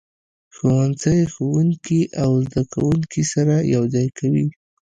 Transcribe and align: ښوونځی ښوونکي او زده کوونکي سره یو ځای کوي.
ښوونځی 0.55 1.19
ښوونکي 1.33 2.01
او 2.23 2.31
زده 2.47 2.63
کوونکي 2.73 3.23
سره 3.33 3.55
یو 3.73 3.83
ځای 3.93 4.07
کوي. 4.19 4.47